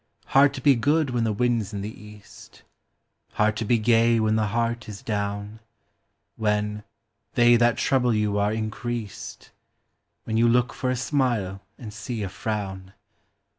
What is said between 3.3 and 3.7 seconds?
Hard to